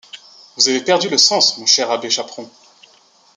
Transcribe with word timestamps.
Vous 0.57 0.67
avez 0.67 0.81
perdu 0.83 1.09
le 1.09 1.17
sens, 1.19 1.59
mon 1.59 1.67
cher 1.67 1.91
abbé 1.91 2.09
Chaperon. 2.09 2.49